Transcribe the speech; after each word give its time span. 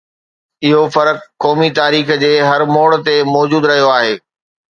اهو 0.65 0.81
فرق 0.95 1.17
قومي 1.43 1.69
تاريخ 1.79 2.07
جي 2.23 2.33
هر 2.49 2.61
موڙ 2.75 2.89
تي 3.05 3.15
موجود 3.35 3.63
رهيو 3.73 3.89
آهي. 3.99 4.13